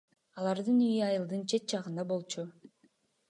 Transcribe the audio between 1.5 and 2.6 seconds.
чет жагында болчу.